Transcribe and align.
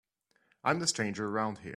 I'm 0.63 0.79
the 0.79 0.87
stranger 0.87 1.27
around 1.27 1.59
here. 1.59 1.69